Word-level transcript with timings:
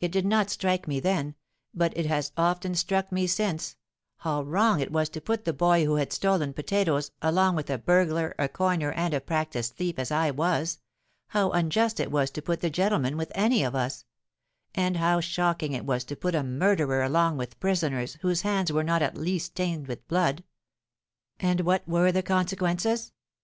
It 0.00 0.10
did 0.10 0.26
not 0.26 0.50
strike 0.50 0.88
me 0.88 0.98
then—but 0.98 1.96
it 1.96 2.06
has 2.06 2.32
often 2.36 2.74
struck 2.74 3.12
me 3.12 3.28
since—how 3.28 4.42
wrong 4.42 4.80
it 4.80 4.90
was 4.90 5.08
to 5.10 5.20
put 5.20 5.44
that 5.44 5.52
boy 5.52 5.84
who 5.84 5.94
had 5.94 6.12
stolen 6.12 6.52
potatoes, 6.52 7.12
along 7.22 7.54
with 7.54 7.70
a 7.70 7.78
burglar, 7.78 8.34
a 8.40 8.48
coiner, 8.48 8.90
and 8.90 9.14
a 9.14 9.20
practised 9.20 9.74
thief 9.76 10.00
as 10.00 10.10
I 10.10 10.32
was,—how 10.32 11.50
unjust 11.52 12.00
it 12.00 12.10
was 12.10 12.32
to 12.32 12.42
put 12.42 12.58
the 12.60 12.70
gentleman 12.70 13.16
with 13.16 13.30
any 13.36 13.62
of 13.62 13.76
us,—and 13.76 14.96
how 14.96 15.20
shocking 15.20 15.74
it 15.74 15.86
was 15.86 16.02
to 16.06 16.16
put 16.16 16.34
a 16.34 16.42
murderer 16.42 17.04
along 17.04 17.36
with 17.36 17.60
prisoners 17.60 18.18
whose 18.22 18.42
hands 18.42 18.72
were 18.72 18.82
not 18.82 19.00
at 19.00 19.16
least 19.16 19.46
stained 19.52 19.86
with 19.86 20.08
blood. 20.08 20.42
And 21.38 21.60
what 21.60 21.86
were 21.86 22.10
the 22.10 22.24
consequences? 22.24 23.12